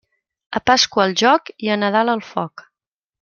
A 0.59 0.61
Pasqua 0.69 1.05
el 1.09 1.13
joc 1.23 1.51
i 1.67 1.71
a 1.75 1.79
Nadal 1.85 2.11
el 2.15 2.25
foc. 2.35 2.65